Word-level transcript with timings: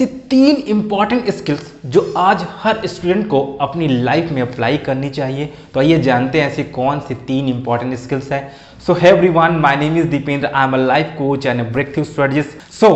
ऐसी 0.00 0.12
तीन 0.30 0.56
important 0.68 1.28
skills 1.30 1.72
जो 1.86 2.12
आज 2.18 2.44
हर 2.58 2.86
स्टूडेंट 2.86 3.26
को 3.28 3.40
अपनी 3.60 3.88
लाइफ 3.88 4.30
में 4.32 4.40
अप्लाई 4.42 4.76
करनी 4.78 5.10
चाहिए। 5.10 5.48
तो 5.74 5.80
आइए 5.80 5.98
जानते 6.02 6.40
हैं 6.40 6.50
ऐसी 6.50 6.62
कौन 6.76 7.00
सी 7.00 7.14
तीन 7.26 7.48
इंपॉर्टेंट 7.48 7.94
स्किल्स 7.98 8.30
है। 8.32 8.40
So 8.86 8.94
hi 8.94 9.08
everyone 9.08 9.56
my 9.56 9.76
name 9.76 9.96
is 9.98 10.06
Deependra 10.08 10.46
I 10.46 10.66
am 10.66 10.74
a 10.74 10.78
life 10.78 11.14
coach 11.18 11.46
and 11.46 11.62
breakthrough 11.94 12.04
strategist 12.04 12.72
so 12.72 12.90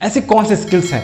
ऐसी 0.00 0.20
कौन 0.22 0.44
सी 0.44 0.56
स्किल्स 0.56 0.92
हैं? 0.92 1.02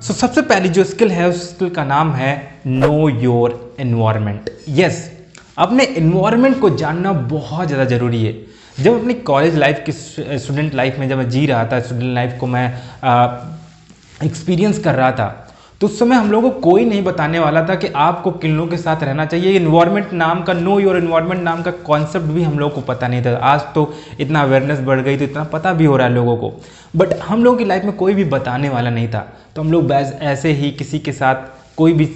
सो 0.00 0.12
so, 0.12 0.18
सबसे 0.20 0.42
पहली 0.42 0.68
जो 0.68 0.84
स्किल 0.84 1.10
है 1.10 1.28
उस 1.28 1.48
स्किल 1.50 1.70
का 1.70 1.84
नाम 1.84 2.12
है 2.14 2.32
नो 2.66 3.08
योर 3.08 3.76
एनवायरमेंट 3.80 4.50
यस 4.78 5.10
अपने 5.58 5.84
इन्वायरमेंट 5.84 6.60
को 6.60 6.70
जानना 6.76 7.12
बहुत 7.12 7.66
ज़्यादा 7.66 7.84
ज़रूरी 7.86 8.24
है। 8.24 8.36
जब 8.80 9.00
अपनी 9.00 9.14
कॉलेज 9.26 9.56
लाइफ 9.56 9.82
की 9.86 9.92
स्टूडेंट 9.92 10.74
लाइफ 10.74 10.98
में 10.98 11.08
जब 11.08 11.18
मैं 11.18 11.28
जी 11.30 11.46
रहा 11.46 11.64
था 11.72 11.80
स्टूडेंट 11.80 12.14
लाइफ 12.14 12.36
को 12.40 12.46
मैं 12.46 12.66
आ, 13.04 13.26
एक्सपीरियंस 14.20 14.78
कर 14.78 14.94
रहा 14.94 15.10
था 15.12 15.46
तो 15.80 15.86
उस 15.86 15.98
समय 15.98 16.16
हम 16.16 16.30
लोगों 16.30 16.50
को 16.50 16.60
कोई 16.60 16.84
नहीं 16.84 17.02
बताने 17.04 17.38
वाला 17.38 17.62
था 17.66 17.74
कि 17.74 17.88
आपको 17.96 18.30
किन 18.32 18.56
लोगों 18.56 18.68
के 18.70 18.76
साथ 18.76 19.02
रहना 19.02 19.24
चाहिए। 19.26 19.52
इन्वायरमेंट 19.56 20.12
नाम 20.12 20.42
का 20.42 20.52
नो 20.52 20.78
योर 20.80 20.96
इन्वायरमेंट 20.96 21.42
नाम 21.42 21.62
का 21.62 21.70
कॉन्सेप्ट 21.86 22.26
भी 22.26 22.42
हम 22.42 22.58
लोगों 22.58 22.74
को 22.74 22.80
पता 22.88 23.08
नहीं 23.08 23.22
था। 23.24 23.34
आज 23.44 23.60
तो 23.74 23.92
इतना 24.20 24.42
अवेयरनेस 24.42 24.80
बढ़ 24.80 25.00
गई 25.00 25.16
तो 25.16 25.24
इतना 25.24 25.44
पता 25.44 25.72
भी 25.72 25.84
हो 25.84 25.96
रहा 25.96 26.06
है 26.06 26.14
लोगों 26.14 26.36
को। 26.36 26.52
बट 26.96 27.14
हम 27.20 27.44
लोगों 27.44 27.58
की 27.58 27.64
लाइफ 27.64 27.84
में 27.84 27.92
कोई 27.92 28.14
भी 28.14 28.24
बताने 28.26 28.68
वाला 28.68 28.90
नहीं 28.90 29.08
था। 29.08 29.26
तो 29.56 29.62
हम 29.62 29.72
लोग 29.72 29.92
ऐसे 29.92 30.52
ही 30.52 30.70
किसी 30.72 30.98
के 30.98 31.12
साथ 31.12 31.48
कोई 31.80 31.92
भी 31.92 32.06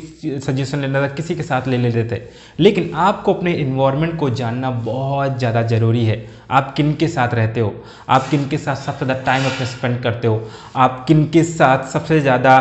सजेशन 0.40 0.80
लेना 0.80 1.00
था 1.02 1.08
किसी 1.14 1.34
के 1.34 1.42
साथ 1.42 1.68
ले 1.68 1.76
लेते 1.78 2.04
थे 2.10 2.20
लेकिन 2.60 2.90
आपको 3.02 3.34
अपने 3.34 3.52
इन्वायरमेंट 3.54 4.18
को 4.18 4.30
जानना 4.32 4.70
बहुत 4.70 5.38
ज़्यादा 5.38 5.62
ज़रूरी 5.64 6.04
है। 6.04 6.16
आप 6.50 6.74
किन 6.76 6.94
के 6.94 7.08
साथ 7.08 7.34
रहते 7.34 7.60
हो? 7.60 7.74
आप 8.08 8.28
किन 8.30 8.48
के 8.48 8.58
साथ 8.58 8.76
सबसे 8.76 9.04
ज़्यादा 9.04 9.22
टाइम 9.24 9.46
अपने 9.46 9.66
स्पेंड 9.66 10.02
करते 10.02 10.28
हो? 10.28 10.40
आप 10.76 11.04
किन 11.08 11.24
के 11.30 11.42
साथ 11.44 11.88
सबसे 11.92 12.20
ज़्यादा 12.20 12.56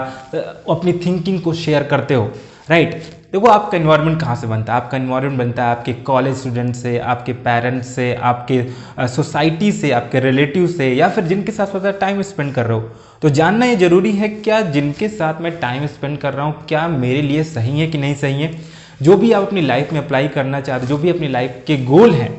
अपनी 0.70 0.94
थिंकिंग 1.06 1.42
को 1.42 1.54
शेयर 1.56 1.84
करते 1.84 2.14
हो? 2.14 2.32
राइट 2.70 3.02
देखो 3.34 3.48
आपका 3.48 3.78
इन्वायरमेंट 3.78 4.20
कहाँ 4.22 4.36
से 4.36 4.48
बनता 4.48 4.74
है? 4.74 4.82
आपका 4.82 4.98
इन्वायरमेंट 4.98 5.38
बनता 5.38 5.64
है 5.66 5.76
आपके 5.76 5.94
कॉलेज 6.08 6.36
स्टूडेंट 6.38 6.76
से, 6.76 6.98
आपके 6.98 7.34
पेरेंट्स 7.34 7.88
से, 7.88 8.14
आपके 8.16 9.08
सोसाइटी 9.08 9.72
से, 9.72 9.92
आपके 9.92 10.20
रिलेटिव 10.20 10.68
से, 10.68 10.92
या 10.94 11.08
फिर 11.10 11.24
जिनके 11.24 11.52
साथ 11.52 11.68
ज़्यादा 11.68 11.92
टाइम 11.92 12.22
स्पेंड 12.22 12.54
कर 12.54 12.66
रहे 12.66 12.78
हो। 12.78 12.90
तो 13.22 13.30
जानना 13.30 13.66
ये 13.66 13.76
ज़रूरी 13.76 14.12
है, 14.12 14.28
क्या 14.30 14.60
जिनके 14.62 15.08
साथ 15.10 15.42
मैं 15.42 15.52
टाइम 15.60 15.86
स्पेंड 15.88 16.18
कर 16.18 16.34
रहा 16.34 16.46
हूँ, 16.46 16.56
क्या 16.68 16.88
मेरे 16.88 17.22
लिए 17.22 17.44
सही 17.44 17.80
है 17.80 17.88
कि 17.88 17.98
नहीं 17.98 18.16
सही 18.16 18.42
है? 18.42 18.52
जो 19.02 19.18
भी 19.18 19.32
आप 19.32 19.48
अपनी 19.48 19.62
लाइफ 19.62 19.94
में 19.94 20.00
अप्लाई 20.00 20.28
करना 20.28 20.60
चाहते, 20.62 20.88
जो 20.88 20.98
भी 20.98 21.10
अपनी 21.10 21.28
लाइफ 21.28 21.64
के 21.68 21.78
गोल 21.86 22.12
हैं, 22.12 22.32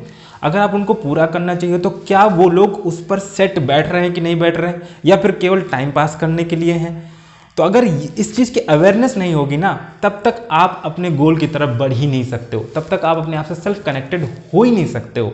अगर 0.43 0.59
आप 0.59 0.75
उनको 0.75 0.95
पूरा 0.95 1.27
करना 1.27 1.55
चाहिए 1.55 1.79
तो 1.79 1.91
क्या 1.91 2.25
वो 2.27 2.49
लोग 2.51 2.75
उस 2.87 3.05
पर 3.07 3.19
सेट 3.19 3.59
बैठ 3.59 3.89
रहे 3.89 4.03
हैं 4.03 4.13
कि 4.13 4.21
नहीं 4.21 4.39
बैठ 4.39 4.57
रहे 4.57 4.71
हैं? 4.71 4.83
या 5.05 5.17
फिर 5.17 5.33
केवल 5.33 5.61
टाइम 5.73 5.91
पास 5.93 6.17
करने 6.21 6.45
के 6.45 6.57
लिए 6.57 6.73
हैं? 6.75 7.14
तो 7.57 7.63
अगर 7.63 7.85
इस 7.85 8.35
चीज़ 8.37 8.53
की 8.53 8.61
अवेयरनेस 8.61 9.17
नहीं 9.17 9.35
होगी 9.35 9.57
ना, 9.57 9.73
तब 10.03 10.21
तक 10.25 10.47
आप 10.51 10.81
अपने 10.85 11.11
गोल 11.11 11.37
की 11.39 11.47
तरफ़ 11.47 11.79
बढ़ 11.79 11.93
ही 11.93 12.07
नहीं 12.07 12.25
सकते 12.25 12.57
हो। 12.57 12.65
तब 12.75 12.87
तक 12.91 13.05
आप 13.05 13.17
अपने 13.17 13.37
आप 13.37 13.45
से 13.45 13.55
सेल्फ 13.55 13.85
कनेक्टेड 13.85 14.25
हो 14.55 14.63
ही 14.63 14.71
नहीं 14.71 14.87
सकते 14.87 15.21
हो। 15.21 15.33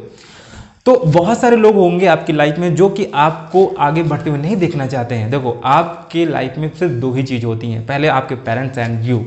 तो 0.87 0.97
बहुत 1.07 1.41
सारे 1.41 1.57
लोग 1.57 1.75
होंगे 1.75 2.07
आपकी 2.07 2.33
लाइफ 2.33 2.59
में 2.59 2.75
जो 2.75 2.89
कि 2.89 3.07
आपको 3.15 3.67
आगे 3.79 4.03
बढ़ते 4.03 4.31
हुए 4.31 4.39
नहीं 4.39 4.57
देखना 4.57 4.87
चाहते 4.87 5.15
हैं। 5.15 5.31
देखो, 5.31 5.61
आपके 5.65 6.25
लाइफ 6.27 6.55
में 6.59 6.71
सिर्फ़ 6.71 6.93
दो 6.93 7.13
ही 7.13 7.23
चीज़ 7.23 7.47
होती 7.47 7.71
हैं। 7.71 7.87
पहले 7.87 8.09
आपके 8.09 8.35
पेरेंट्स 8.37 8.79
एंड 8.79 9.05
यू 9.05 9.19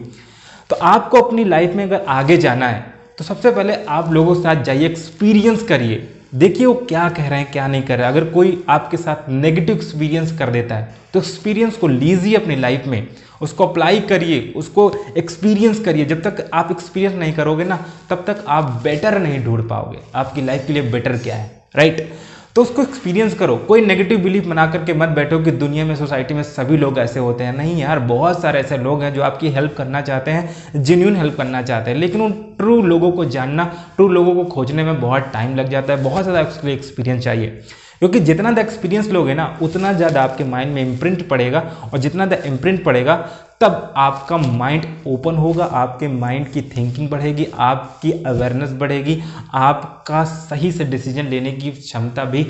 तो 0.70 0.76
आपको 0.76 1.22
अपनी 1.22 1.44
लाइफ 1.44 1.74
में 1.76 1.84
अगर 1.84 2.06
आगे 2.10 2.38
जाना 2.38 2.68
है 2.68 2.94
तो 3.18 3.24
सबसे 3.24 3.52
पहले 3.52 3.74
आप 3.86 4.12
लोगों 4.12 4.36
के 4.36 4.42
साथ 4.42 4.64
जाइए 4.64 4.86
एक्सपीरियंस 4.86 5.64
करिए। 5.64 6.08
देखिए 6.34 6.66
वो 6.66 6.74
क्या 6.90 7.08
कह 7.10 7.28
रहे 7.30 7.40
हैं, 7.40 7.52
क्या 7.52 7.68
नहीं 7.68 7.82
कर 7.84 7.98
रहे 7.98 8.08
अगर 8.08 8.24
कोई 8.26 8.64
आपके 8.70 8.98
साथ 8.98 9.30
नेगेटिव 9.30 9.76
एक्सपीरियंस 9.76 10.38
कर 10.38 10.50
देता 10.50 10.76
है 10.76 10.96
तो 11.14 11.20
एक्सपीरियंस 11.20 11.76
को 11.78 11.88
लीजिए 11.88 12.36
अपनी 12.36 12.56
लाइफ 12.56 12.86
में। 12.88 13.08
उसको 13.42 13.68
अप्लाई 13.68 14.00
करिए, 14.02 14.54
उसको 14.56 14.92
एक्सपीरियंस 15.18 15.80
करिए। 15.80 16.06
जब 16.06 16.22
तक 16.22 16.50
आप 16.54 16.72
एक्सपीरियंस 16.72 17.16
नहीं 17.16 17.34
करोगे 17.34 17.64
ना, 17.64 17.76
तब 18.10 18.24
तक 18.28 18.44
आप 18.48 18.72
बेटर 18.84 19.20
नहीं 19.20 19.44
ढूंढ 19.46 19.68
पाओगे। 19.70 20.00
आपकी 20.16 20.42
लाइफ 20.42 20.68
के 20.68 20.74
लिए 20.74 20.82
बेटर 20.92 21.18
क्या 21.18 21.36
है 21.36 21.52
राइट 21.76 22.10
तो 22.56 22.62
उसको 22.62 22.82
एक्सपीरियंस 22.82 23.34
करो। 23.34 23.56
कोई 23.58 23.86
नेगेटिव 23.86 24.20
बिलीफ 24.24 24.46
बना 24.48 24.66
करके 24.72 24.94
मत 24.94 25.10
बैठो 25.10 25.40
कि 25.44 25.52
दुनिया 25.54 25.86
में 25.86 25.96
सोसाइटी 25.96 26.34
में 26.34 26.42
सभी 26.44 26.78
लोग 26.78 27.00
ऐसे 27.00 27.20
होते 27.20 27.44
हैं। 27.44 27.56
नहीं 27.58 27.78
यार, 27.78 28.00
बहुत 28.02 28.42
सारे 28.42 28.60
ऐसे 28.60 28.78
लोग 28.78 29.04
हैं 29.04 29.14
जो 29.14 29.22
आपकी 29.22 29.50
हेल्प 29.50 29.76
करना 29.78 30.02
चाहते 30.02 30.32
हैं 30.32 30.84
जेन्यून 30.84 31.16
हेल्प 31.16 31.38
करना 31.38 31.62
चाहते 31.62 31.92
हैं। 31.92 31.98
लेकिन 31.98 32.22
उन 32.22 32.32
ट्रू 32.58 32.82
लोगों 32.84 33.12
को 33.12 33.26
जानना 33.28 33.66
ट्रू 33.96 34.08
लोगों 34.08 34.36
को 34.36 34.44
खोजने 34.46 34.84
में 34.84 35.00
बहुत 35.02 35.30
टाइम 35.34 35.56
लग 35.56 35.70
जाता 35.70 35.94
है। 35.94 36.04
बहुत 36.04 36.24
ज़्यादा 36.24 36.42
उसके 36.42 36.68
लिए 36.68 36.76
एक्सपीरियंस 36.76 37.24
चाहिए। 37.24 37.62
क्योंकि 38.00 38.20
जितना 38.20 38.44
ज़्यादा 38.44 38.62
एक्सपीरियंस 38.62 39.10
लोगे 39.10 39.34
ना, 39.34 39.46
उतना 39.62 39.92
ज़्यादा 39.94 40.24
आपके 40.24 40.44
माइंड 40.44 40.74
में 40.74 40.82
इम्प्रिंट 40.82 41.28
पड़ेगा 41.30 41.60
और 41.94 42.00
जितना 42.00 42.26
ज़्यादा 42.26 42.48
इम्प्रिंट 42.48 42.84
पड़ेगा 42.84 43.16
तब 43.64 43.94
आपका 43.98 44.38
माइंड 44.38 44.86
ओपन 45.08 45.36
होगा, 45.36 45.66
आपके 45.66 46.08
माइंड 46.08 46.48
की 46.52 46.62
थिंकिंग 46.62 47.10
बढ़ेगी, 47.10 47.46
आपकी 47.56 48.12
अवेयरनेस 48.12 48.72
बढ़ेगी, 48.72 49.22
आपका 49.54 50.24
सही 50.26 50.72
से 50.72 50.86
डिसीज़न 50.86 51.28
लेने 51.28 51.52
की 51.52 51.72
क्षमता 51.72 52.26
भी 52.26 52.44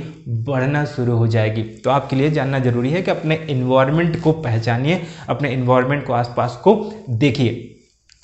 बढ़ना 0.47 0.83
शुरू 0.85 1.17
हो 1.17 1.27
जाएगी। 1.27 1.63
तो 1.83 1.89
आपके 1.89 2.15
लिए 2.15 2.31
जानना 2.31 2.59
ज़रूरी 2.59 2.89
है 2.89 3.01
कि 3.01 3.11
अपने 3.11 3.35
इन्वायरमेंट 3.49 4.19
को 4.21 4.31
पहचानिए, 4.31 5.01
अपने 5.29 5.51
इन्वायरमेंट 5.51 6.05
को 6.05 6.13
आसपास 6.13 6.59
को 6.63 6.75
देखिए। 7.09 7.69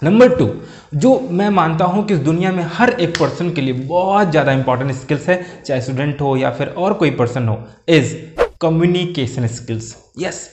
नंबर 0.01 0.35
टू 0.35 0.49
जो 0.95 1.19
मैं 1.31 1.49
मानता 1.51 1.85
हूँ 1.85 2.05
कि 2.05 2.13
इस 2.13 2.19
दुनिया 2.21 2.51
में 2.51 2.63
हर 2.73 2.89
एक 2.91 3.17
पर्सन 3.19 3.53
के 3.53 3.61
लिए 3.61 3.73
बहुत 3.73 4.31
ज़्यादा 4.31 4.51
इंपॉर्टेंट 4.51 4.91
स्किल्स 4.91 5.29
है, 5.29 5.43
चाहे 5.65 5.81
स्टूडेंट 5.81 6.21
हो 6.21 6.35
या 6.37 6.51
फिर 6.51 6.67
और 6.67 6.93
कोई 6.93 7.11
पर्सन 7.11 7.47
हो 7.47 7.63
is 7.89 8.15
communication 8.61 9.47
skills 9.47 9.95
yes 10.19 10.47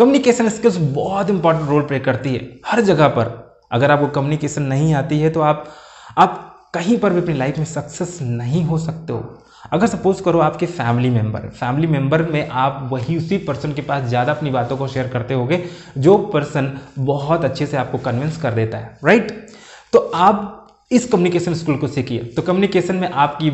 communication 0.00 0.48
skills 0.48 0.76
बहुत 0.94 1.30
इंपॉर्टेंट 1.30 1.68
रोल 1.68 1.82
प्ले 1.82 1.98
करती 2.00 2.32
है, 2.34 2.60
हर 2.66 2.80
जगह 2.80 3.08
पर। 3.08 3.28
अगर 3.72 3.90
आपको 3.90 4.06
कम्युनिकेशन 4.10 4.62
नहीं 4.62 4.94
आती 4.94 5.18
है 5.20 5.30
तो 5.30 5.40
आप 5.40 5.64
आप 6.18 6.46
कहीं 6.74 6.96
पर 6.98 7.12
भी 7.12 7.20
अपनी 7.20 7.34
लाइफ 7.34 7.58
में 7.58 7.64
सक्सेस 7.64 8.18
नहीं 8.22 8.64
हो 8.64 8.78
सकते 8.78 9.12
हो। 9.12 9.38
अगर 9.72 9.86
सपोज़ 9.86 10.22
करो 10.22 10.38
आपके 10.40 10.66
फैमिली 10.68 11.10
मेंबर 11.10 11.40
फैमिली 11.50 11.86
मेंबर 11.86 12.22
में 12.22 12.48
आप 12.48 12.88
वही 12.92 13.16
उसी 13.16 13.38
पर्सन 13.38 13.72
के 13.72 13.82
पास 13.82 14.04
ज़्यादा 14.04 14.32
अपनी 14.32 14.50
बातों 14.50 14.76
को 14.76 14.88
शेयर 14.88 15.08
करते 15.08 15.34
होगे, 15.34 15.62
जो 15.98 16.16
पर्सन 16.32 16.72
बहुत 16.98 17.44
अच्छे 17.44 17.66
से 17.66 17.76
आपको 17.76 17.98
कन्विंस 17.98 18.40
कर 18.42 18.52
देता 18.52 18.78
है 18.78 18.98
राइट 19.04 19.30
तो 19.92 19.98
आप 19.98 20.59
इस 20.90 21.04
कम्युनिकेशन 21.06 21.54
स्कूल 21.54 21.76
को 21.76 21.88
सीखिए। 21.88 22.18
तो 22.36 22.42
कम्युनिकेशन 22.42 22.96
में 22.96 23.08
आपकी 23.08 23.50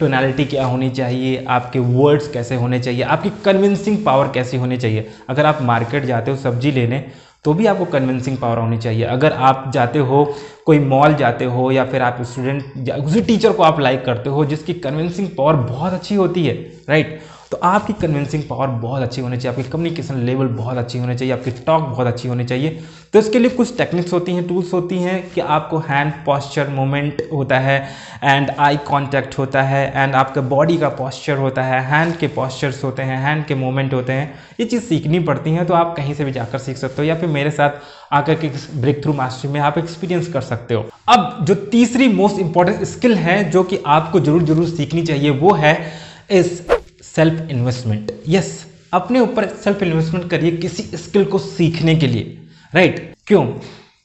टोनैलिटी 0.00 0.44
क्या 0.44 0.64
होनी 0.66 0.88
चाहिए, 0.90 1.44
आपके 1.48 1.78
वर्ड्स 1.78 2.28
कैसे 2.28 2.54
होने 2.54 2.80
चाहिए, 2.80 3.02
आपकी 3.02 3.30
कन्विंसिंग 3.44 4.04
पावर 4.04 4.30
कैसी 4.34 4.56
होनी 4.56 4.76
चाहिए। 4.76 5.06
अगर 5.28 5.46
आप 5.46 5.58
मार्केट 5.62 6.04
जाते 6.04 6.30
हो 6.30 6.36
सब्ज़ी 6.36 6.72
लेने 6.72 7.04
तो 7.44 7.52
भी 7.54 7.66
आपको 7.66 7.84
कन्विंसिंग 7.84 8.36
पावर 8.38 8.58
होनी 8.58 8.78
चाहिए। 8.78 9.04
अगर 9.04 9.32
आप 9.32 9.70
जाते 9.74 9.98
हो 10.00 10.24
कोई 10.66 10.78
मॉल 10.78 11.14
जाते 11.14 11.44
हो 11.46 11.70
या 11.70 11.84
फिर 11.84 12.02
आप 12.02 12.22
स्टूडेंट 12.22 12.88
उसी 12.96 13.20
टीचर 13.22 13.52
को 13.52 13.62
आप 13.62 13.80
लाइक 13.80 14.04
करते 14.04 14.30
हो, 14.30 14.44
जिसकी 14.44 14.74
कन्विंसिंग 14.74 15.28
पावर 15.38 15.54
बहुत 15.54 15.92
अच्छी 15.92 16.14
होती 16.14 16.46
है 16.46 16.54
राइट 16.88 17.20
तो 17.50 17.56
आपकी 17.58 17.92
कन्विंसिंग 17.92 18.42
पावर 18.50 18.66
बहुत 18.82 19.02
अच्छी 19.02 19.20
होनी 19.20 19.36
चाहिए, 19.36 19.56
आपकी 19.56 19.70
कम्युनिकेशन 19.70 20.18
लेवल 20.18 20.46
बहुत 20.48 20.76
अच्छी 20.78 20.98
होनी 20.98 21.14
चाहिए, 21.16 21.32
आपकी 21.34 21.50
टॉक 21.66 21.82
बहुत 21.82 22.06
अच्छी 22.06 22.28
होनी 22.28 22.44
चाहिए। 22.44 22.78
तो 23.12 23.18
इसके 23.18 23.38
लिए 23.38 23.50
कुछ 23.50 23.76
टेक्निक्स 23.78 24.12
होती 24.12 24.32
हैं 24.32 24.46
टूल्स 24.48 24.72
होती 24.72 24.98
हैं 24.98 25.30
कि 25.30 25.40
आपको 25.40 25.78
हैंड 25.88 26.12
पॉस्चर 26.26 26.68
मोमेंट 26.68 27.22
होता 27.32 27.58
है 27.58 27.76
एंड 28.24 28.50
आई 28.58 28.76
कांटेक्ट 28.88 29.38
होता 29.38 29.62
है 29.62 29.84
एंड 29.94 30.14
आपका 30.14 30.40
बॉडी 30.42 30.76
का 30.78 30.88
पॉस्चर 30.90 31.38
होता 31.38 31.62
है 31.62 31.80
हैंड 31.86 32.16
के 32.16 32.28
पॉस्चर्स 32.28 32.82
होते 32.84 33.02
हैं 33.02 33.18
हैंड 33.18 33.44
के 33.46 33.54
मोमेंट 33.54 33.94
होते 33.94 34.12
हैं। 34.12 34.34
ये 34.60 34.66
चीज़ 34.66 34.82
सीखनी 34.82 35.20
पड़ती 35.20 35.50
हैं 35.50 35.66
तो 35.66 35.74
आप 35.74 35.94
कहीं 35.96 36.14
से 36.14 36.24
भी 36.24 36.32
जाकर 36.32 36.58
सीख 36.58 36.76
सकते 36.76 37.02
हो। 37.02 37.08
या 37.08 37.16
फिर 37.16 37.28
मेरे 37.28 37.50
साथ 37.50 37.70
आकर 38.12 38.34
के 38.34 38.50
ब्रेक 38.74 39.02
थ्रू 39.02 39.12
मास्टरी 39.12 39.52
में 39.52 39.60
आप 39.60 39.78
एक्सपीरियंस 39.78 40.32
कर 40.32 40.40
सकते 40.42 40.51
हो। 40.74 40.84
अब 41.08 41.44
जो 41.44 41.54
तीसरी 41.70 42.08
मोस्ट 42.08 42.38
इंपॉर्टेंट 42.38 42.82
स्किल 42.84 43.14
है 43.16 43.42
जो 43.50 43.62
कि 43.62 43.78
आपको 43.86 44.20
ज़रूर 44.20 44.42
ज़रूर 44.42 44.68
सीखनी 44.68 45.02
चाहिए, 45.02 45.30
वो 45.30 45.52
है 45.54 45.92
इस 46.30 46.66
सेल्फ 47.04 47.50
इन्वेस्टमेंट 47.50 48.12
यस 48.28 48.66
अपने 48.92 49.20
ऊपर 49.20 49.46
सेल्फ 49.64 49.82
इन्वेस्टमेंट 49.82 50.28
करिए 50.30 50.56
किसी 50.56 50.82
स्किल 50.96 51.24
को 51.24 51.38
सीखने 51.38 51.94
के 51.94 52.06
लिए। 52.06 52.38
Right 52.72 52.94
right? 52.94 53.16
क्यों? 53.26 53.44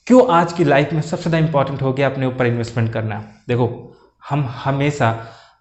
क्यों 0.07 0.27
आज 0.31 0.53
की 0.53 0.63
लाइफ 0.63 0.93
में 0.93 1.01
सबसे 1.01 1.29
ज़्यादा 1.29 1.45
इंपॉर्टेंट 1.45 1.81
हो 1.81 1.93
गया 1.93 2.09
अपने 2.09 2.25
ऊपर 2.25 2.45
इन्वेस्टमेंट 2.45 2.91
करना? 2.93 3.23
देखो, 3.47 3.67
हम 4.29 4.47
हमेशा 4.63 5.15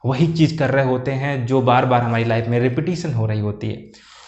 वही 0.05 0.27
चीज़ 0.33 0.57
कर 0.59 0.71
रहे 0.71 0.85
होते 0.85 1.11
हैं 1.13 1.47
जो 1.47 1.61
बार 1.63 1.87
बार 1.87 2.03
हमारी 2.03 2.25
लाइफ 2.25 2.49
में 2.49 2.59
रिपीटिशन 2.61 3.13
हो 3.13 3.27
रही 3.27 3.41
होती 3.41 3.69
है। 3.69 3.77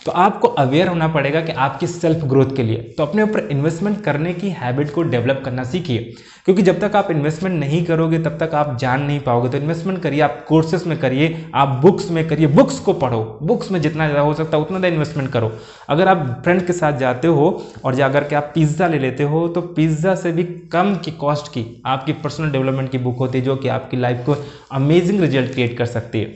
तो 0.09 0.13
आपको 0.13 0.49
अवेयर 0.49 0.89
होना 0.89 1.07
पड़ेगा 1.09 1.41
कि 1.41 1.53
आपकी 1.55 1.87
सेल्फ 1.87 2.25
ग्रोथ 2.27 2.55
के 2.57 2.63
लिए। 2.63 2.77
तो 2.99 3.03
अपने 3.03 3.23
ऊपर 3.23 3.49
इन्वेस्टमेंट 3.53 4.01
करने 4.05 4.33
की 4.35 4.51
हैबिट 4.51 4.93
को 4.93 5.03
डेवलप 5.05 5.43
करना 5.45 5.65
सीखिए। 5.65 6.15
क्योंकि 6.47 6.63
जब 6.63 6.79
तक 6.81 6.97
आप 6.97 7.11
इन्वेस्टमेंट 7.11 7.59
नहीं 7.61 7.85
करोगे 7.85 8.19
तब 8.19 8.39
तक 8.41 8.55
आप 8.55 8.77
जान 8.81 9.03
नहीं 9.03 9.19
पाओगे। 9.21 9.49
तो 9.49 9.59
इन्वेस्टमेंट 9.59 10.01
करिए 10.03 10.21
आप 10.21 10.45
कोर्सेज 10.49 10.87
में 10.87 10.97
करिए 11.01 11.45
आप 11.55 11.77
बुक्स 11.83 12.11
में 12.11 12.27
करिए। 12.29 12.47
बुक्स 12.49 12.79
को 12.79 12.93
पढ़ो। 12.95 13.21
बुक्स 13.43 13.71
में 13.71 13.81
जितना 13.81 14.07
ज़्यादा 14.07 14.23
हो 14.23 14.33
सकता 14.35 14.57
है 14.57 14.63
उतना 14.63 14.79
ज़्यादा 14.79 14.95
इन्वेस्टमेंट 14.95 15.31
करो। 15.33 15.53
अगर 15.89 16.09
आप 16.09 16.27
फ्रेंड 16.45 16.67
के 16.67 16.73
साथ 16.73 16.99
जाते 16.99 17.29
हो 17.31 17.53
और 17.85 17.95
जाकर 17.95 18.25
के 18.25 18.37
आप 18.37 18.51
पिज़्ज़ा 18.55 18.89
ले 18.89 18.99
लेते 18.99 19.23
हो 19.25 19.47
तो 19.49 19.61
पिज़्ज़ा 19.77 20.15
से 20.15 20.33
भी 20.33 20.45
कम 20.73 20.95
की 21.05 21.11
कॉस्ट 21.21 21.53
की 21.53 21.67
आपकी 21.87 22.13
पर्सनल 22.25 22.51
डेवलपमेंट 22.51 22.91
की 22.91 22.99
बुक 22.99 23.19
होती 23.19 23.39
है 23.39 23.45
जो 23.45 23.57
कि 23.57 23.69
आपकी 23.69 23.97
लाइफ 23.97 24.25
को 24.27 24.43
अमेजिंग 24.73 25.21
रिज़ल्ट 25.21 25.53
क्रिएट 25.53 25.79
कर 25.79 25.87
सकती 25.89 26.21
है। 26.21 26.35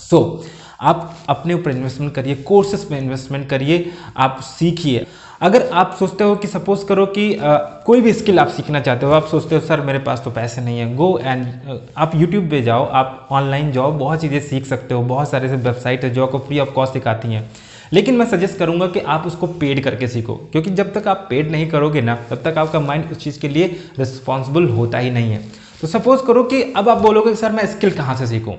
सो 0.00 0.18
so, 0.18 0.48
आप 0.80 1.16
अपने 1.28 1.54
ऊपर 1.54 1.70
इन्वेस्टमेंट 1.70 2.14
करिए 2.14 2.34
कोर्सेस 2.44 2.86
में 2.90 2.98
इन्वेस्टमेंट 2.98 3.48
करिए 3.48 3.92
आप 4.16 4.40
सीखिए। 4.42 5.06
अगर 5.42 5.68
आप 5.72 5.96
सोचते 5.98 6.24
हो 6.24 6.34
कि 6.36 6.48
सपोज़ 6.48 6.84
करो 6.86 7.04
कि 7.06 7.34
आ, 7.34 7.56
कोई 7.56 8.00
भी 8.00 8.12
स्किल 8.12 8.38
आप 8.38 8.48
सीखना 8.48 8.80
चाहते 8.80 9.06
हो 9.06 9.12
आप 9.12 9.26
सोचते 9.26 9.54
हो 9.54 9.60
सर 9.60 9.80
मेरे 9.80 9.98
पास 9.98 10.22
तो 10.24 10.30
पैसे 10.30 10.60
नहीं 10.60 10.78
है 10.78 10.94
गो 10.96 11.18
एंड 11.18 11.80
आप 11.96 12.14
यूट्यूब 12.14 12.48
पे 12.50 12.60
जाओ 12.62 12.86
आप 12.92 13.28
ऑनलाइन 13.32 13.72
जाओ 13.72 13.92
बहुत 13.92 14.20
चीज़ें 14.20 14.40
सीख 14.40 14.66
सकते 14.66 14.94
हो 14.94 15.02
बहुत 15.04 15.30
सारे 15.30 15.48
से 15.48 15.56
वेबसाइट 15.56 16.04
है 16.04 16.10
जो 16.10 16.24
आपको 16.26 16.38
फ्री 16.38 16.58
ऑफ़ 16.58 16.70
कॉस्ट 16.70 16.92
सिखाती 16.92 17.28
हैं। 17.28 17.50
लेकिन 17.92 18.14
मैं 18.16 18.26
सजेस्ट 18.26 18.58
करूँगा 18.58 18.86
कि 18.86 19.00
आप 19.00 19.26
उसको 19.26 19.46
पेड 19.46 19.82
करके 19.84 20.08
सीखो 20.08 20.34
क्योंकि 20.52 20.70
जब 20.70 20.92
तक 20.94 21.08
आप 21.08 21.26
पेड 21.30 21.50
नहीं 21.50 21.68
करोगे 21.70 22.00
ना 22.00 22.14
तब 22.30 22.42
तक 22.44 22.58
आपका 22.58 22.80
माइंड 22.80 23.10
उस 23.10 23.18
चीज़ 23.18 23.40
के 23.40 23.48
लिए 23.48 23.66
रिस्पॉन्सिबल 23.98 24.68
होता 24.68 24.98
ही 24.98 25.10
नहीं 25.10 25.30
है। 25.30 25.42
तो 25.80 25.86
सपोज़ 25.88 26.24
करो 26.26 26.42
कि 26.44 26.62
अब 26.72 26.88
आप 26.88 26.98
बोलोगे 26.98 27.34
सर 27.34 27.52
मैं 27.52 27.66
स्किल 27.66 27.90
कहाँ 27.90 28.16
से 28.16 28.26
सीखूँ? 28.26 28.56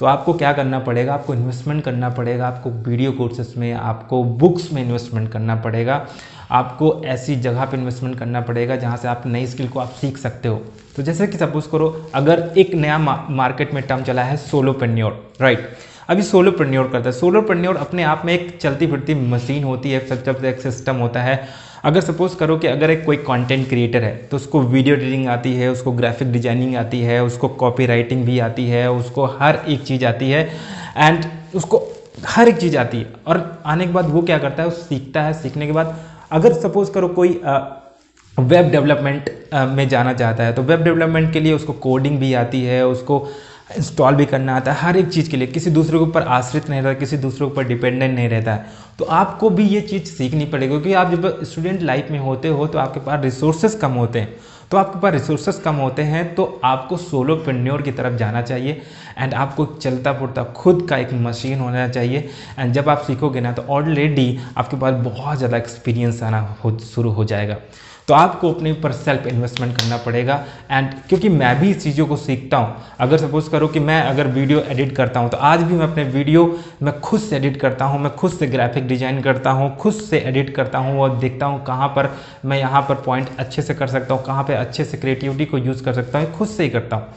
तो 0.00 0.06
आपको 0.06 0.32
क्या 0.32 0.52
करना 0.52 0.78
पड़ेगा? 0.78 1.14
आपको 1.14 1.34
इन्वेस्टमेंट 1.34 1.82
करना 1.84 2.08
पड़ेगा, 2.08 2.46
आपको 2.46 2.70
वीडियो 2.70 3.12
कोर्सेस 3.12 3.54
में, 3.56 3.72
आपको 3.72 4.22
बुक्स 4.24 4.72
में 4.72 4.82
इन्वेस्टमेंट 4.82 5.30
करना 5.32 5.56
पड़ेगा, 5.56 6.06
आपको 6.50 6.92
ऐसी 7.04 7.36
जगह 7.36 7.64
पर 7.64 7.78
इन्वेस्टमेंट 7.78 8.18
करना 8.18 8.40
पड़ेगा 8.40 8.76
जहाँ 8.76 8.96
से 8.96 9.08
आप 9.08 9.22
नई 9.26 9.46
स्किल 9.46 9.68
को 9.68 9.80
आप 9.80 9.90
सीख 10.00 10.18
सकते 10.18 10.48
हो। 10.48 10.56
तो 10.96 11.02
जैसे 11.02 11.26
कि 11.26 11.38
सपोज़ 11.38 11.70
करो, 11.72 12.10
अगर 12.14 12.52
एक 12.58 12.74
नया 12.74 12.98
मार्केट 12.98 13.74
में 13.74 13.82
टर्म 13.82 14.02
चला 14.02 14.22
है 14.22 14.36
सोलो 14.38 14.72
पेन्योर 14.72 15.22
राइट 15.40 15.68
अभी 16.10 16.22
सोलो 16.22 16.50
प्रन्योर 16.52 16.88
करता 16.88 17.08
है। 17.08 17.12
सोलो 17.12 17.40
प्रन्योर 17.42 17.76
अपने 17.76 18.02
आप 18.02 18.22
में 18.24 18.32
एक 18.34 18.58
चलती 18.62 18.86
फिरती 18.86 19.14
मशीन 19.14 19.64
होती 19.64 19.90
है 19.90 19.98
सब 20.06 20.44
एक 20.44 20.60
सिस्टम 20.60 20.96
होता 20.96 21.22
है। 21.22 21.38
अगर 21.84 22.00
सपोज़ 22.00 22.34
करो 22.36 22.56
कि 22.58 22.66
अगर 22.66 22.90
एक 22.90 23.04
कोई 23.04 23.16
कंटेंट 23.18 23.68
क्रिएटर 23.68 24.04
है 24.04 24.14
तो 24.26 24.36
उसको 24.36 24.60
वीडियो 24.62 24.96
एडिटिंग 24.96 25.28
आती 25.28 25.52
है, 25.54 25.70
उसको 25.70 25.92
ग्राफिक 25.92 26.32
डिज़ाइनिंग 26.32 26.74
आती 26.76 27.00
है, 27.00 27.22
उसको 27.24 27.48
कॉपी 27.50 27.86
राइटिंग 27.86 28.24
भी 28.24 28.38
आती 28.40 28.66
है, 28.68 28.90
उसको 28.92 29.24
हर 29.38 29.58
एक 29.68 29.82
चीज़ 29.82 30.04
आती 30.04 30.30
है 30.30 30.42
एंड 30.96 31.24
उसको 31.54 31.82
हर 32.26 32.48
एक 32.48 32.56
चीज़ 32.56 32.76
आती 32.76 32.98
है। 32.98 33.12
और 33.26 33.62
आने 33.66 33.86
के 33.86 33.92
बाद 33.92 34.08
वो 34.10 34.22
क्या 34.22 34.38
करता 34.38 34.62
है, 34.62 34.68
वो 34.68 34.74
सीखता 34.74 35.22
है। 35.22 35.32
सीखने 35.32 35.66
के 35.66 35.72
बाद 35.72 35.96
अगर 36.32 36.52
सपोज़ 36.54 36.90
करो 36.92 37.08
कोई 37.10 37.40
वेब 38.36 38.70
डेवलपमेंट 38.70 39.30
में 39.68 39.88
जाना 39.88 40.12
चाहता 40.14 40.44
है 40.44 40.52
तो 40.52 40.62
वेब 40.62 40.82
डेवलपमेंट 40.82 41.32
के 41.32 41.40
लिए 41.40 41.52
उसको 41.52 41.72
कोडिंग 41.80 42.18
भी 42.18 42.32
आती 42.34 42.62
है, 42.62 42.86
उसको 42.86 43.26
इंस्टॉल 43.70 44.14
भी 44.14 44.24
करना 44.26 44.56
आता 44.56 44.72
है, 44.72 44.80
हर 44.80 44.96
एक 44.96 45.08
चीज़ 45.08 45.30
के 45.30 45.36
लिए। 45.36 45.46
किसी 45.48 45.70
दूसरे 45.70 45.98
के 45.98 46.04
ऊपर 46.04 46.22
आश्रित 46.22 46.68
नहीं 46.70 46.82
रहता, 46.82 46.98
किसी 46.98 47.16
दूसरे 47.16 47.38
के 47.38 47.52
ऊपर 47.52 47.64
डिपेंडेंट 47.64 48.14
नहीं 48.14 48.28
रहता 48.28 48.54
है। 48.54 48.66
तो 48.98 49.04
आपको 49.06 49.50
भी 49.50 49.66
ये 49.66 49.80
चीज़ 49.82 50.04
सीखनी 50.06 50.44
पड़ेगी, 50.44 50.68
क्योंकि 50.68 50.92
आप 50.94 51.10
जब 51.10 51.42
स्टूडेंट 51.44 51.82
लाइफ 51.82 52.10
में 52.10 52.18
होते 52.18 52.48
हो 52.48 52.66
तो 52.66 52.78
आपके 52.78 53.00
पास 53.00 53.22
रिसोर्सेज 53.24 53.74
कम 53.74 53.92
होते 53.94 54.20
हैं। 54.20 54.38
तो 54.70 54.76
आपके 54.76 54.98
पास 55.00 55.12
रिसोर्सेज 55.12 55.58
कम 55.58 55.74
होते 55.74 56.02
हैं 56.02 56.34
तो 56.34 56.44
आपको 56.64 56.96
सोलो 56.96 57.36
पेन्योर 57.36 57.82
की 57.82 57.92
तरफ़ 57.92 58.16
जाना 58.16 58.42
चाहिए। 58.42 58.82
एंड 59.18 59.34
आपको 59.34 59.64
चलता 59.66 60.12
पुरता 60.12 60.44
खुद 60.56 60.86
का 60.90 60.96
एक 60.96 61.12
मशीन 61.14 61.60
होना 61.60 61.88
चाहिए। 61.88 62.28
एंड 62.58 62.72
जब 62.72 62.88
आप 62.88 63.02
सीखोगे 63.06 63.40
ना 63.40 63.52
तो 63.52 63.62
ऑलरेडी 63.70 64.38
आपके 64.56 64.76
पास 64.76 64.94
बहुत 65.04 65.38
ज़्यादा 65.38 65.56
एक्सपीरियंस 65.56 66.22
आना 66.22 66.40
हो, 66.64 66.78
शुरू 66.78 67.10
हो 67.10 67.24
जाएगा। 67.24 67.56
तो 68.10 68.14
आपको 68.14 68.52
अपने 68.52 68.70
ऊपर 68.72 68.92
सेल्फ 68.92 69.26
इन्वेस्टमेंट 69.26 69.76
करना 69.76 69.96
पड़ेगा। 69.96 70.34
एंड 70.70 70.94
क्योंकि 71.08 71.28
मैं 71.30 71.58
भी 71.60 71.70
इस 71.70 71.82
चीज़ों 71.82 72.06
को 72.06 72.16
सीखता 72.16 72.56
हूँ, 72.56 72.74
अगर 73.00 73.18
सपोज़ 73.18 73.50
करो 73.50 73.68
कि 73.68 73.80
मैं 73.80 74.00
अगर 74.02 74.26
वीडियो 74.28 74.60
एडिट 74.62 74.94
करता 74.96 75.20
हूँ 75.20 75.30
तो 75.30 75.36
आज 75.38 75.62
भी 75.62 75.74
मैं 75.74 75.86
अपने 75.86 76.04
वीडियो 76.06 76.44
मैं 76.82 76.98
खुद 77.00 77.20
से 77.20 77.36
एडिट 77.36 77.56
करता 77.56 77.84
हूँ, 77.84 78.00
मैं 78.00 78.14
खुद 78.14 78.32
से 78.32 78.46
ग्राफिक 78.46 78.88
डिज़ाइन 78.88 79.20
करता 79.22 79.50
हूँ, 79.50 79.74
खुद 79.76 79.92
से 79.94 80.18
एडिट 80.20 80.54
करता 80.54 80.78
हूँ 80.78 80.98
और 81.00 81.16
देखता 81.18 81.46
हूँ 81.46 81.62
कहाँ 81.64 81.88
पर 81.88 82.10
मैं 82.44 82.58
यहाँ 82.58 82.82
पर 82.82 82.94
पॉइंट 83.02 83.28
अच्छे 83.38 83.62
से 83.62 83.74
कर 83.74 83.86
सकता 83.88 84.14
हूँ, 84.14 84.24
कहाँ 84.24 84.44
पर 84.44 84.54
अच्छे 84.54 84.84
से 84.84 84.96
क्रिएटिविटी 84.96 85.44
को 85.44 85.58
यूज़ 85.58 85.84
कर 85.84 85.94
सकता 85.94 86.18
हूँ 86.18 86.32
खुद 86.32 86.48
से 86.48 86.62
ही 86.62 86.70
करता 86.70 86.96
हूँ। 86.96 87.14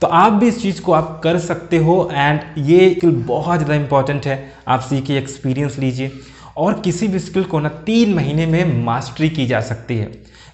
तो 0.00 0.06
आप 0.08 0.32
भी 0.32 0.48
इस 0.48 0.60
चीज़ 0.62 0.82
को 0.82 0.92
आप 0.92 1.20
कर 1.24 1.38
सकते 1.40 1.76
हो 1.78 1.96
एंड 2.12 2.40
ये 2.58 3.00
बहुत 3.04 3.58
ज़्यादा 3.58 3.74
इंपॉर्टेंट 3.74 4.26
है। 4.26 4.38
आप 4.68 4.80
सीखिए 4.82 5.18
एक्सपीरियंस 5.18 5.78
लीजिए। 5.78 6.12
और 6.56 6.80
किसी 6.80 7.08
भी 7.08 7.18
स्किल 7.18 7.44
को 7.44 7.60
ना 7.60 7.68
तीन 7.86 8.14
महीने 8.14 8.46
में 8.46 8.84
मास्टरी 8.84 9.28
की 9.30 9.46
जा 9.46 9.60
सकती 9.62 9.96
है। 9.96 10.06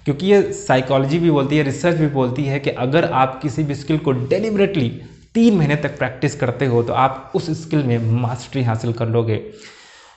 क्योंकि 0.05 0.27
ये 0.27 0.41
साइकोलॉजी 0.53 1.19
भी 1.19 1.31
बोलती 1.31 1.57
है 1.57 1.63
रिसर्च 1.63 1.97
भी 1.97 2.07
बोलती 2.09 2.43
है 2.43 2.59
कि 2.59 2.69
अगर 2.69 3.05
आप 3.05 3.39
किसी 3.41 3.63
भी 3.63 3.75
स्किल 3.75 3.97
को 3.97 4.11
डेलिबरेटली 4.11 4.89
तीन 5.33 5.57
महीने 5.57 5.75
तक 5.75 5.97
प्रैक्टिस 5.97 6.35
करते 6.35 6.65
हो 6.65 6.81
तो 6.83 6.93
आप 6.93 7.31
उस 7.35 7.49
स्किल 7.61 7.83
में 7.83 8.11
मास्टरी 8.11 8.63
हासिल 8.63 8.93
कर 8.93 9.07
लोगे। 9.07 9.41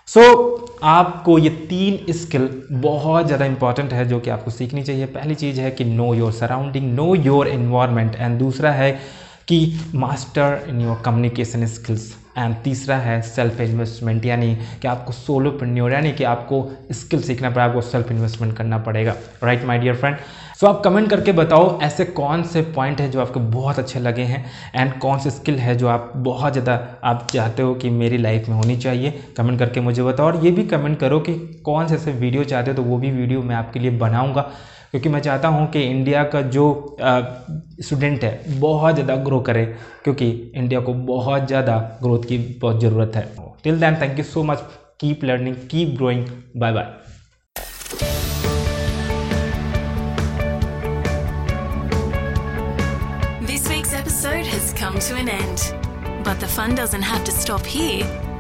सो 0.08 0.20
so, 0.20 0.81
आपको 0.82 1.38
ये 1.38 1.50
तीन 1.69 2.12
स्किल 2.12 2.48
बहुत 2.72 3.26
ज़्यादा 3.26 3.44
इंपॉर्टेंट 3.44 3.92
है 3.92 4.08
जो 4.08 4.19
कि 4.20 4.31
आपको 4.31 4.50
सीखनी 4.50 4.82
चाहिए। 4.82 5.06
पहली 5.06 5.34
चीज़ 5.34 5.60
है 5.60 5.70
कि 5.70 5.84
know 5.84 6.12
your 6.14 6.32
surrounding 6.32 6.92
know 6.94 7.14
your 7.14 7.48
environment 7.48 8.16
and 8.16 8.38
दूसरा 8.38 8.70
है 8.72 8.90
कि 9.48 9.58
master 9.94 10.66
in 10.69 10.81
your 10.81 11.00
communication 11.04 11.66
skills 11.66 12.12
and 12.38 12.54
तीसरा 12.64 12.96
है 12.98 13.20
सेल्फ 13.22 13.60
इन्वेस्टमेंट 13.60 14.25
यानी 14.26 14.54
कि 14.82 14.88
आपको 14.88 15.12
सोलो 15.12 15.50
प्रन्योर 15.52 15.92
यानी 15.92 16.12
कि 16.12 16.25
आपको 16.26 16.69
स्किल 16.92 17.22
सीखना 17.22 17.50
पड़ेगा 17.50 17.64
आपको 17.64 17.81
सेल्फ 17.82 18.10
इन्वेस्टमेंट 18.12 18.56
करना 18.56 18.78
पड़ेगा। 18.81 19.14
Right 19.44 19.64
my 19.64 19.78
dear 19.78 19.96
friend 19.96 20.16
so 20.60 20.66
आप 20.66 20.81
कमेंट 20.84 21.08
करके 21.10 21.32
बताओ, 21.32 21.81
ऐसे 21.82 22.04
कौन 22.06 22.42
से 22.42 22.60
पॉइंट 22.75 23.00
हैं 23.00 23.10
जो 23.10 23.20
आपको 23.20 23.40
बहुत 23.40 23.78
अच्छे 23.78 24.00
लगे 24.00 24.22
हैं 24.22 24.44
एंड 24.75 24.92
कौन 25.00 25.19
से 25.19 25.31
स्किल 25.31 25.58
है 25.58 25.75
जो 25.76 25.88
आप 25.88 26.12
बहुत 26.16 26.52
ज़्यादा, 26.52 26.75
आप 27.04 27.26
चाहते 27.32 27.62
हो 27.62 27.75
कि 27.75 27.90
मेरी 27.92 28.19
लाइफ 28.19 28.48
में 28.48 28.56
होनी 28.56 28.76
चाहिए? 28.76 29.10
कमेंट 29.36 29.58
करके 29.58 29.81
मुझे 29.81 30.02
बताओ, 30.02 30.26
और 30.26 30.44
ये 30.44 30.50
भी 30.50 30.64
कमेंट 30.66 30.98
करो 31.00 31.19
कि 31.20 31.34
कौन 31.64 31.86
से 31.86 31.94
ऐसे 31.94 32.12
वीडियो 32.12 32.44
चाहते 32.44 32.70
हो 32.70 32.76
तो 32.76 32.82
वो 32.82 32.98
भी 32.98 33.10
वीडियो 33.10 33.42
मैं 33.42 33.56
आपके 33.56 33.81
लिए 33.81 33.90
बनाऊँगा। 33.98 34.50
क्योंकि 34.94 35.08
मैं 35.08 35.20
चाहता 35.20 35.49
हूँ 35.49 35.67
कि 35.70 35.81
इंडिया 35.82 36.23
का 36.32 36.41
जो 36.55 36.64
स्टूडेंट 37.82 38.25
है, 38.25 38.61
बहुत 38.61 38.94
ज़्यादा 38.94 39.14
ग्रो 39.25 39.41
करे, 39.41 39.64
क्योंकि 40.05 40.29
इंडिया 40.55 40.81
को 40.81 40.93
बहुत 41.08 41.46
ज़्यादा 41.46 41.79
ग्रोथ 42.02 42.25
की 42.29 42.38
बहुत 42.62 42.81
ज़रूरत 42.81 43.17
है 43.17 43.25
till 43.64 43.81
then 43.81 43.96
thank 44.00 44.19
you 44.19 44.25
so 44.25 44.43
much 44.43 44.62
keep 45.00 45.25
learning 45.25 45.56
keep 45.70 45.96
growing 45.96 46.26
bye 46.56 46.73
bye 46.73 46.93
come 54.79 54.98
to 55.01 55.15
an 55.17 55.29
end. 55.29 55.63
But 56.24 56.41
the 56.41 56.48
fun 56.48 56.74
doesn't 56.74 57.03
have 57.03 57.24
to 57.24 57.32
stop 57.32 57.67
here. 57.67 58.23